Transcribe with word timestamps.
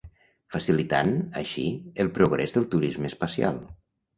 Facilitant, 0.53 1.13
així, 1.43 1.65
el 2.05 2.11
progrés 2.17 2.57
del 2.57 2.69
turisme 2.75 3.13
espacial. 3.15 3.63